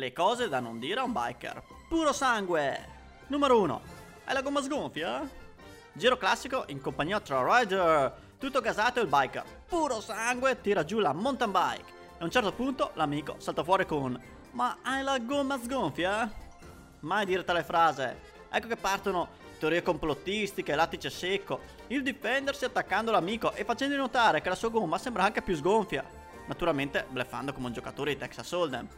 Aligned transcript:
Le 0.00 0.14
cose 0.14 0.48
da 0.48 0.60
non 0.60 0.78
dire 0.78 1.00
a 1.00 1.02
un 1.02 1.12
biker. 1.12 1.62
Puro 1.86 2.14
sangue! 2.14 2.86
Numero 3.26 3.60
1. 3.60 3.82
Hai 4.24 4.32
la 4.32 4.40
gomma 4.40 4.62
sgonfia? 4.62 5.28
Giro 5.92 6.16
classico 6.16 6.64
in 6.68 6.80
compagnia 6.80 7.20
tra 7.20 7.44
rider. 7.44 8.10
Tutto 8.38 8.62
gasato 8.62 9.00
il 9.00 9.08
biker. 9.08 9.44
Puro 9.68 10.00
sangue 10.00 10.58
tira 10.62 10.86
giù 10.86 11.00
la 11.00 11.12
mountain 11.12 11.50
bike. 11.50 11.92
E 12.16 12.20
a 12.20 12.24
un 12.24 12.30
certo 12.30 12.50
punto 12.52 12.92
l'amico 12.94 13.34
salta 13.40 13.62
fuori 13.62 13.84
con 13.84 14.18
Ma 14.52 14.78
hai 14.80 15.02
la 15.02 15.18
gomma 15.18 15.60
sgonfia? 15.62 16.32
Mai 17.00 17.26
dire 17.26 17.44
tale 17.44 17.62
frase. 17.62 18.20
Ecco 18.50 18.68
che 18.68 18.76
partono 18.76 19.28
teorie 19.58 19.82
complottistiche, 19.82 20.76
lattice 20.76 21.10
secco, 21.10 21.60
il 21.88 22.02
difendersi 22.02 22.64
attaccando 22.64 23.10
l'amico 23.10 23.52
e 23.52 23.64
facendo 23.64 23.96
notare 23.96 24.40
che 24.40 24.48
la 24.48 24.54
sua 24.54 24.70
gomma 24.70 24.96
sembra 24.96 25.24
anche 25.24 25.42
più 25.42 25.54
sgonfia. 25.56 26.02
Naturalmente 26.46 27.04
bleffando 27.06 27.52
come 27.52 27.66
un 27.66 27.74
giocatore 27.74 28.14
di 28.14 28.18
Texas 28.18 28.50
Hold'em. 28.52 28.88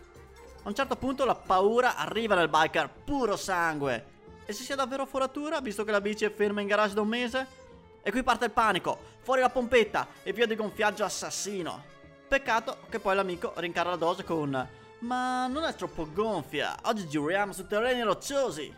A 0.64 0.68
un 0.68 0.74
certo 0.76 0.94
punto 0.94 1.24
la 1.24 1.34
paura 1.34 1.96
arriva 1.96 2.36
nel 2.36 2.48
biker, 2.48 2.88
puro 2.88 3.36
sangue. 3.36 4.10
E 4.44 4.52
se 4.52 4.62
sia 4.62 4.76
davvero 4.76 5.06
foratura, 5.06 5.60
visto 5.60 5.82
che 5.82 5.90
la 5.90 6.00
bici 6.00 6.24
è 6.24 6.32
ferma 6.32 6.60
in 6.60 6.68
garage 6.68 6.94
da 6.94 7.00
un 7.00 7.08
mese? 7.08 7.46
E 8.00 8.12
qui 8.12 8.22
parte 8.22 8.44
il 8.44 8.52
panico, 8.52 8.96
fuori 9.22 9.40
la 9.40 9.50
pompetta 9.50 10.06
e 10.22 10.32
via 10.32 10.46
di 10.46 10.54
gonfiaggio 10.54 11.02
assassino. 11.02 11.82
Peccato 12.28 12.78
che 12.88 13.00
poi 13.00 13.16
l'amico 13.16 13.52
rincara 13.56 13.90
la 13.90 13.96
dose 13.96 14.22
con 14.22 14.68
Ma 15.00 15.48
non 15.48 15.64
è 15.64 15.74
troppo 15.74 16.08
gonfia, 16.12 16.76
oggi 16.82 17.08
giriamo 17.08 17.52
su 17.52 17.66
terreni 17.66 18.02
rocciosi. 18.02 18.72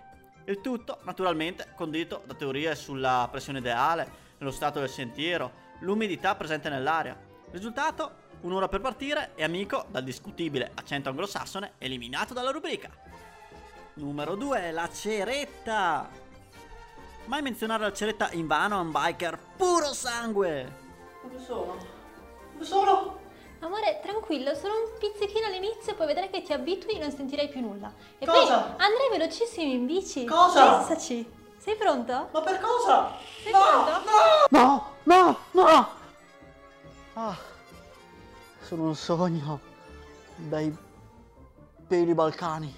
Il 0.46 0.62
tutto, 0.62 1.00
naturalmente, 1.02 1.72
condito 1.77 2.22
da 2.24 2.32
teorie 2.32 2.74
sulla 2.77 3.28
pressione 3.30 3.58
ideale, 3.58 4.10
lo 4.38 4.50
stato 4.50 4.80
del 4.80 4.88
sentiero, 4.88 5.52
l'umidità 5.80 6.34
presente 6.34 6.70
nell'aria. 6.70 7.14
Risultato? 7.50 8.22
Un'ora 8.44 8.68
per 8.68 8.82
partire 8.82 9.30
e 9.36 9.42
amico, 9.42 9.86
dal 9.88 10.04
discutibile 10.04 10.70
accento 10.74 11.08
anglosassone, 11.08 11.72
eliminato 11.78 12.34
dalla 12.34 12.50
rubrica. 12.50 12.90
Numero 13.94 14.34
2, 14.34 14.70
la 14.70 14.86
ceretta. 14.92 16.06
Mai 17.24 17.41
menzionare 17.41 17.84
la 17.84 17.92
ceretta 17.94 18.30
in 18.32 18.46
vano 18.46 18.77
a 18.77 18.80
un 18.80 18.92
biker 18.92 19.38
puro 19.56 19.94
sangue. 19.94 20.77
Dove 21.22 21.42
sono? 21.42 21.77
Dove 22.52 22.64
sono? 22.66 23.19
Amore, 23.60 24.00
tranquillo, 24.02 24.54
solo 24.54 24.74
un 24.74 24.98
pizzichino 24.98 25.47
all'inizio, 25.47 25.94
poi 25.94 26.08
vedrai 26.08 26.28
che 26.28 26.42
ti 26.42 26.52
abitui 26.52 26.97
e 26.97 26.98
non 26.98 27.10
sentirai 27.10 27.48
più 27.48 27.62
nulla. 27.62 27.91
E 28.19 28.26
Cosa? 28.26 28.58
poi 28.60 28.70
andrai 28.72 29.08
velocissimo 29.10 29.72
in 29.72 29.86
bici. 29.86 30.26
Cosa? 30.26 30.80
Pensaci. 30.84 31.32
Sei 31.56 31.76
pronto? 31.76 32.28
Ma 32.30 32.41
per 32.42 32.60
cosa? 32.60 33.10
Sei 33.42 33.52
pronto? 33.52 34.02
No, 34.50 34.91
no, 35.04 35.38
no! 35.52 35.88
Ah, 37.14 37.38
sono 38.75 38.89
un 38.89 38.97
sogno 38.97 39.61
dai 40.34 40.77
peli 41.86 42.12
balcani. 42.12 42.75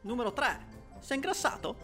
Numero 0.00 0.32
3. 0.32 0.66
Sei 0.98 1.16
ingrassato? 1.16 1.76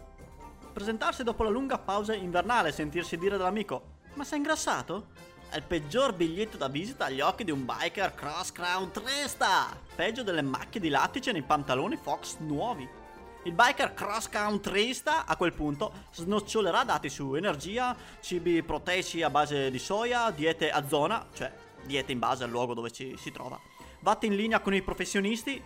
Presentarsi 0.73 1.23
dopo 1.23 1.43
la 1.43 1.49
lunga 1.49 1.77
pausa 1.77 2.13
invernale 2.13 2.69
e 2.69 2.71
sentirsi 2.73 3.17
dire 3.17 3.37
dall'amico 3.37 3.95
Ma 4.15 4.25
sei 4.25 4.39
ingrassato? 4.39 5.07
È 5.49 5.55
il 5.55 5.63
peggior 5.63 6.13
biglietto 6.13 6.57
da 6.57 6.67
visita 6.67 7.05
agli 7.05 7.21
occhi 7.21 7.45
di 7.45 7.51
un 7.51 7.63
biker 7.63 8.15
cross 8.15 8.51
countrysta! 8.51 9.79
Peggio 9.95 10.23
delle 10.23 10.41
macchie 10.41 10.81
di 10.81 10.89
lattice 10.89 11.31
nei 11.31 11.43
pantaloni 11.43 11.95
Fox 11.95 12.39
nuovi. 12.39 12.87
Il 13.43 13.53
biker 13.53 13.93
cross 13.93 14.27
countrysta 14.27 15.25
a 15.25 15.37
quel 15.37 15.53
punto 15.53 15.93
snocciolerà 16.11 16.83
dati 16.83 17.07
su 17.07 17.33
energia, 17.35 17.95
cibi 18.19 18.61
proteici 18.61 19.21
a 19.21 19.29
base 19.29 19.71
di 19.71 19.79
soia, 19.79 20.31
diete 20.31 20.69
a 20.69 20.85
zona, 20.85 21.25
cioè 21.33 21.65
diete 21.83 22.11
in 22.11 22.19
base 22.19 22.43
al 22.43 22.49
luogo 22.49 22.73
dove 22.73 22.91
ci 22.91 23.15
si 23.17 23.31
trova, 23.31 23.59
vatte 23.99 24.25
in 24.25 24.35
linea 24.35 24.59
con 24.59 24.73
i 24.73 24.81
professionisti, 24.81 25.61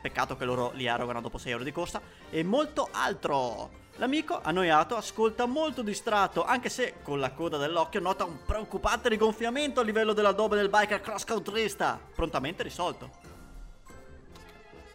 peccato 0.00 0.36
che 0.36 0.44
loro 0.44 0.72
li 0.74 0.86
erogano 0.86 1.20
dopo 1.20 1.38
6 1.38 1.52
ore 1.54 1.64
di 1.64 1.72
corsa, 1.72 2.00
e 2.30 2.42
molto 2.42 2.88
altro. 2.90 3.82
L'amico, 3.96 4.40
annoiato, 4.42 4.96
ascolta 4.96 5.46
molto 5.46 5.82
distratto, 5.82 6.44
anche 6.44 6.68
se 6.68 6.94
con 7.02 7.20
la 7.20 7.30
coda 7.32 7.58
dell'occhio 7.58 8.00
nota 8.00 8.24
un 8.24 8.38
preoccupante 8.44 9.08
rigonfiamento 9.08 9.80
a 9.80 9.84
livello 9.84 10.12
dell'addobbe 10.12 10.56
del 10.56 10.68
biker 10.68 11.00
cross 11.00 11.24
countrysta, 11.24 12.00
prontamente 12.14 12.64
risolto. 12.64 13.10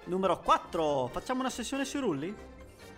Numero 0.04 0.40
4. 0.40 1.08
Facciamo 1.08 1.40
una 1.40 1.50
sessione 1.50 1.86
sui 1.86 2.00
rulli? 2.02 2.36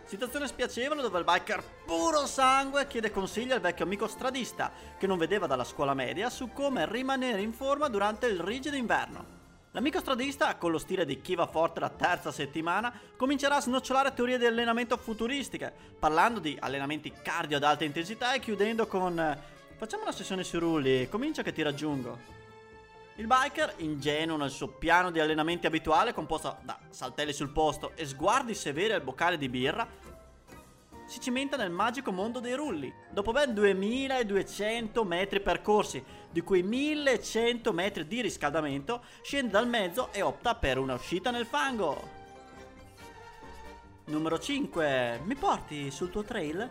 Situazione 0.06 0.48
spiacevole 0.48 1.02
dove 1.02 1.20
il 1.20 1.26
biker 1.26 1.64
puro 1.86 2.26
sangue 2.26 2.88
chiede 2.88 3.12
consigli 3.12 3.52
al 3.52 3.62
vecchio 3.62 3.86
amico 3.86 4.08
stradista 4.08 4.72
che 4.98 5.08
non 5.08 5.18
vedeva 5.18 5.48
dalla 5.48 5.64
scuola 5.64 5.94
media 5.94 6.30
su 6.30 6.52
come 6.52 6.86
rimanere 6.86 7.42
in 7.42 7.54
forma 7.54 7.88
durante 7.88 8.28
il 8.28 8.40
rigido 8.40 8.76
inverno. 8.76 9.40
L'amico 9.72 10.00
stradista, 10.00 10.56
con 10.58 10.72
lo 10.72 10.78
stile 10.78 11.06
di 11.06 11.22
chi 11.22 11.34
va 11.36 11.48
forte 11.48 11.80
la 11.80 11.90
terza 11.90 12.32
settimana, 12.32 12.94
comincerà 13.16 13.56
a 13.56 13.62
snocciolare 13.62 14.14
teorie 14.14 14.38
di 14.38 14.46
allenamento 14.46 14.98
futuristiche, 14.98 15.72
parlando 15.98 16.42
di 16.42 16.58
allenamenti 16.60 17.14
cardio 17.24 17.56
ad 17.56 17.64
alta 17.64 17.86
intensità 17.86 18.34
e 18.34 18.40
chiudendo 18.40 18.86
con 18.88 19.40
Facciamo 19.82 20.04
una 20.04 20.12
sessione 20.12 20.44
sui 20.44 20.60
rulli, 20.60 21.10
comincia 21.10 21.42
che 21.42 21.54
ti 21.54 21.64
raggiungo. 21.64 22.41
Il 23.16 23.28
biker, 23.28 23.76
ingenuo 23.78 24.38
nel 24.38 24.50
suo 24.50 24.68
piano 24.68 25.12
di 25.12 25.20
allenamenti 25.20 25.68
abituale, 25.68 26.14
composto 26.14 26.58
da 26.64 26.80
saltelli 26.90 27.34
sul 27.34 27.50
posto 27.50 27.92
e 27.96 28.06
sguardi 28.06 28.56
severi 28.56 28.94
al 28.94 29.02
boccale 29.02 29.38
di 29.38 29.50
birra, 29.50 29.86
si 31.06 31.20
cimenta 31.20 31.58
nel 31.58 31.72
magico 31.72 32.14
mondo 32.14 32.40
dei 32.40 32.54
rulli. 32.54 32.92
Dopo 33.12 33.34
ben 33.34 33.54
2200 33.54 35.04
metri 35.04 35.42
percorsi, 35.42 36.02
di 36.32 36.40
cui 36.40 36.64
1100 36.64 37.74
metri 37.74 38.08
di 38.08 38.22
riscaldamento, 38.22 39.04
scende 39.22 39.52
dal 39.52 39.68
mezzo 39.68 40.14
e 40.14 40.22
opta 40.22 40.56
per 40.56 40.78
una 40.78 40.94
uscita 40.94 41.30
nel 41.32 41.46
fango. 41.46 42.20
Numero 44.06 44.40
5. 44.40 45.20
Mi 45.26 45.36
porti 45.36 45.92
sul 45.92 46.10
tuo 46.10 46.24
trail? 46.24 46.70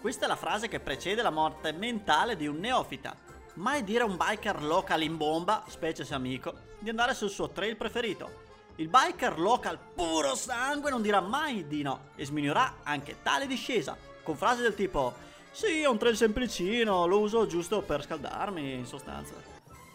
Questa 0.00 0.24
è 0.24 0.28
la 0.28 0.36
frase 0.36 0.68
che 0.68 0.80
precede 0.80 1.20
la 1.20 1.30
morte 1.30 1.72
mentale 1.72 2.36
di 2.36 2.46
un 2.46 2.58
neofita. 2.58 3.33
Mai 3.54 3.84
dire 3.84 4.02
a 4.02 4.06
un 4.06 4.16
biker 4.16 4.64
local 4.64 5.02
in 5.02 5.16
bomba, 5.16 5.62
specie 5.68 6.04
se 6.04 6.12
amico, 6.12 6.54
di 6.80 6.90
andare 6.90 7.14
sul 7.14 7.30
suo 7.30 7.50
trail 7.50 7.76
preferito. 7.76 8.42
Il 8.76 8.88
biker 8.88 9.38
local 9.38 9.78
puro 9.94 10.34
sangue 10.34 10.90
non 10.90 11.02
dirà 11.02 11.20
mai 11.20 11.68
di 11.68 11.82
no 11.82 12.08
e 12.16 12.24
sminuirà 12.24 12.78
anche 12.82 13.18
tale 13.22 13.46
discesa, 13.46 13.96
con 14.24 14.36
frasi 14.36 14.62
del 14.62 14.74
tipo 14.74 15.14
Sì, 15.52 15.82
è 15.82 15.86
un 15.86 15.98
trail 15.98 16.16
semplicino, 16.16 17.06
lo 17.06 17.20
uso 17.20 17.46
giusto 17.46 17.80
per 17.82 18.02
scaldarmi, 18.02 18.72
in 18.74 18.86
sostanza. 18.86 19.34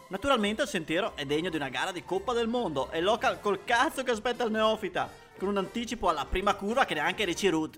Naturalmente 0.08 0.62
il 0.62 0.70
sentiero 0.70 1.12
è 1.18 1.26
degno 1.26 1.50
di 1.50 1.58
una 1.58 1.68
gara 1.68 1.92
di 1.92 2.06
Coppa 2.06 2.32
del 2.32 2.48
Mondo 2.48 2.90
e 2.92 3.02
local 3.02 3.42
col 3.42 3.66
cazzo 3.66 4.04
che 4.04 4.12
aspetta 4.12 4.46
il 4.46 4.52
neofita, 4.52 5.12
con 5.38 5.50
un 5.50 5.58
anticipo 5.58 6.08
alla 6.08 6.24
prima 6.24 6.54
curva 6.54 6.86
che 6.86 6.94
neanche 6.94 7.26
Richie 7.26 7.50
Root. 7.50 7.78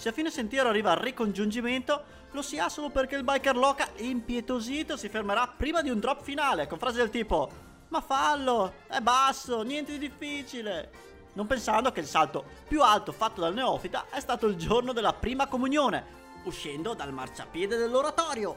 Se 0.00 0.08
a 0.08 0.12
fine 0.12 0.30
sentiero 0.30 0.70
arriva 0.70 0.92
al 0.92 0.96
ricongiungimento, 0.96 2.04
lo 2.30 2.40
si 2.40 2.58
ha 2.58 2.70
solo 2.70 2.88
perché 2.88 3.16
il 3.16 3.22
biker 3.22 3.54
loca 3.54 3.86
impietosito 3.96 4.96
si 4.96 5.10
fermerà 5.10 5.46
prima 5.46 5.82
di 5.82 5.90
un 5.90 6.00
drop 6.00 6.22
finale, 6.22 6.66
con 6.66 6.78
frasi 6.78 6.96
del 6.96 7.10
tipo 7.10 7.50
Ma 7.88 8.00
fallo, 8.00 8.76
è 8.86 9.00
basso, 9.00 9.60
niente 9.60 9.92
di 9.92 10.08
difficile. 10.08 10.90
Non 11.34 11.46
pensando 11.46 11.92
che 11.92 12.00
il 12.00 12.06
salto 12.06 12.46
più 12.66 12.82
alto 12.82 13.12
fatto 13.12 13.42
dal 13.42 13.52
neofita 13.52 14.06
è 14.08 14.20
stato 14.20 14.46
il 14.46 14.56
giorno 14.56 14.94
della 14.94 15.12
prima 15.12 15.48
comunione, 15.48 16.02
uscendo 16.44 16.94
dal 16.94 17.12
marciapiede 17.12 17.76
dell'oratorio. 17.76 18.56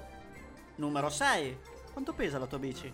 Numero 0.75 1.09
6. 1.09 1.59
Quanto 1.91 2.13
pesa 2.13 2.39
la 2.39 2.47
tua 2.47 2.59
bici? 2.59 2.87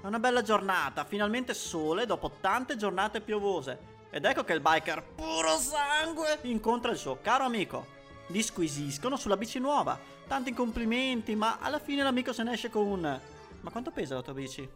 È 0.00 0.06
una 0.06 0.18
bella 0.18 0.40
giornata, 0.40 1.04
finalmente 1.04 1.52
sole 1.52 2.06
dopo 2.06 2.30
tante 2.40 2.78
giornate 2.78 3.20
piovose. 3.20 3.91
Ed 4.14 4.26
ecco 4.26 4.44
che 4.44 4.52
il 4.52 4.60
biker 4.60 5.02
puro 5.14 5.56
sangue 5.56 6.38
incontra 6.42 6.90
il 6.90 6.98
suo 6.98 7.20
caro 7.22 7.44
amico. 7.44 7.86
Disquisiscono 8.26 9.16
sulla 9.16 9.38
bici 9.38 9.58
nuova, 9.58 9.98
tanti 10.28 10.52
complimenti, 10.52 11.34
ma 11.34 11.56
alla 11.58 11.78
fine 11.78 12.02
l'amico 12.02 12.34
se 12.34 12.42
ne 12.42 12.52
esce 12.52 12.68
con 12.68 12.86
un 12.86 13.20
Ma 13.62 13.70
quanto 13.70 13.90
pesa 13.90 14.16
la 14.16 14.20
tua 14.20 14.34
bici? 14.34 14.68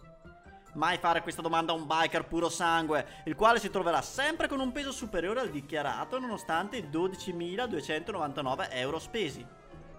Mai 0.72 0.96
fare 0.96 1.20
questa 1.20 1.42
domanda 1.42 1.72
a 1.72 1.74
un 1.74 1.86
biker 1.86 2.24
puro 2.24 2.48
sangue, 2.48 3.20
il 3.26 3.34
quale 3.34 3.60
si 3.60 3.68
troverà 3.68 4.00
sempre 4.00 4.48
con 4.48 4.58
un 4.58 4.72
peso 4.72 4.90
superiore 4.90 5.40
al 5.40 5.50
dichiarato 5.50 6.18
nonostante 6.18 6.78
i 6.78 6.88
12.299 6.90 8.68
euro 8.70 8.98
spesi. 8.98 9.46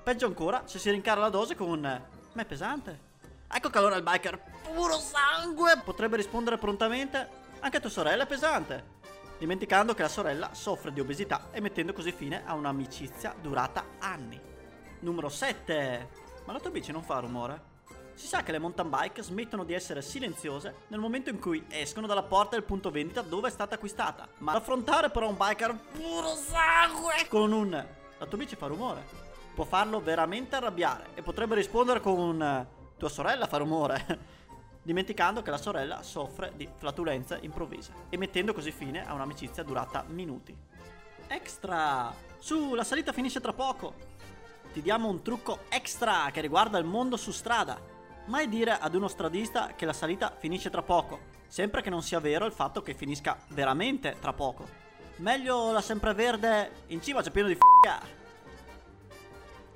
Peggio 0.02 0.26
ancora 0.26 0.64
se 0.66 0.80
si 0.80 0.90
rincara 0.90 1.22
la 1.22 1.30
dose 1.30 1.54
con 1.54 1.80
Ma 1.80 2.42
è 2.42 2.46
pesante. 2.46 3.06
Ecco 3.54 3.70
che 3.70 3.78
allora 3.78 3.98
il 3.98 4.04
biker 4.04 4.42
puro 4.74 4.98
sangue 4.98 5.80
potrebbe 5.84 6.16
rispondere 6.16 6.58
prontamente 6.58 7.46
Anche 7.60 7.80
tua 7.80 7.90
sorella 7.90 8.24
è 8.24 8.28
pesante 8.28 8.97
dimenticando 9.38 9.94
che 9.94 10.02
la 10.02 10.10
sorella 10.10 10.50
soffre 10.54 10.92
di 10.92 11.00
obesità 11.00 11.50
e 11.52 11.60
mettendo 11.62 11.94
così 11.94 12.12
fine 12.12 12.44
a 12.46 12.54
un'amicizia 12.54 13.36
durata 13.42 13.86
anni. 14.00 14.40
Numero 15.00 15.30
7. 15.30 16.10
Ma 16.46 16.54
la 16.54 16.60
tua 16.60 16.72
bici 16.72 16.92
non 16.92 17.04
fa 17.04 17.20
rumore? 17.20 17.76
Si 18.14 18.26
sa 18.26 18.42
che 18.42 18.52
le 18.52 18.60
mountain 18.60 18.90
bike 18.90 19.22
smettono 19.22 19.64
di 19.64 19.74
essere 19.74 20.02
silenziose 20.02 20.86
nel 20.88 21.00
momento 21.00 21.30
in 21.30 21.40
cui 21.40 21.66
escono 21.70 22.08
dalla 22.08 22.24
porta 22.24 22.56
del 22.56 22.64
punto 22.64 22.90
vendita 22.90 23.22
dove 23.22 23.50
è 23.50 23.52
stata 23.52 23.76
acquistata. 23.76 24.28
Ma 24.40 24.54
affrontare 24.54 25.10
però 25.12 25.30
un 25.30 25.38
biker 25.38 25.76
puro 25.92 26.34
sangue 26.36 27.28
con 27.30 27.52
un 27.52 27.86
la 28.20 28.26
tua 28.26 28.38
bici 28.40 28.56
fa 28.56 28.66
rumore 28.66 29.04
può 29.54 29.64
farlo 29.64 30.00
veramente 30.00 30.56
arrabbiare 30.56 31.10
e 31.14 31.22
potrebbe 31.22 31.56
rispondere 31.56 32.00
con 32.00 32.18
un 32.18 32.68
tua 32.98 33.10
sorella 33.10 33.48
fa 33.48 33.58
rumore. 33.58 34.36
Dimenticando 34.88 35.42
che 35.42 35.52
la 35.52 35.58
sorella 35.58 36.02
soffre 36.02 36.54
di 36.56 36.66
flatulenze 36.74 37.40
improvvise 37.42 37.92
e 38.08 38.16
mettendo 38.16 38.54
così 38.54 38.72
fine 38.72 39.06
a 39.06 39.14
un'amicizia 39.14 39.62
durata 39.62 40.06
minuti. 40.08 40.56
Extra! 41.28 42.14
Su, 42.38 42.74
la 42.74 42.86
salita 42.86 43.12
finisce 43.12 43.42
tra 43.42 43.52
poco! 43.52 43.96
Ti 44.72 44.82
diamo 44.82 45.10
un 45.10 45.22
trucco 45.22 45.60
extra 45.68 46.30
che 46.32 46.40
riguarda 46.40 46.78
il 46.78 46.86
mondo 46.86 47.18
su 47.18 47.32
strada. 47.32 47.78
Mai 48.28 48.48
dire 48.48 48.80
ad 48.80 48.96
uno 48.96 49.10
stradista 49.10 49.74
che 49.76 49.86
la 49.86 49.92
salita 49.92 50.34
finisce 50.38 50.70
tra 50.70 50.82
poco, 50.82 51.20
sempre 51.48 51.82
che 51.82 51.90
non 51.90 52.02
sia 52.02 52.22
vero 52.22 52.46
il 52.46 52.54
fatto 52.54 52.82
che 52.82 52.94
finisca 52.94 53.38
veramente 53.50 54.16
tra 54.22 54.32
poco. 54.32 54.66
Meglio 55.18 55.74
la 55.74 55.82
sempreverde 55.82 56.84
in 56.88 57.02
cima 57.02 57.22
c'è 57.22 57.32
pieno 57.32 57.50
di 57.50 57.56
f***a. 57.56 58.00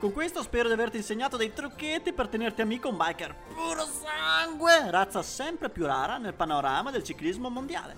Con 0.01 0.13
questo 0.13 0.41
spero 0.41 0.67
di 0.67 0.73
averti 0.73 0.97
insegnato 0.97 1.37
dei 1.37 1.53
trucchetti 1.53 2.11
per 2.11 2.27
tenerti 2.27 2.61
amico 2.61 2.89
un 2.89 2.97
biker 2.97 3.35
puro 3.53 3.85
sangue, 3.85 4.89
razza 4.89 5.21
sempre 5.21 5.69
più 5.69 5.85
rara 5.85 6.17
nel 6.17 6.33
panorama 6.33 6.89
del 6.89 7.03
ciclismo 7.03 7.51
mondiale. 7.51 7.95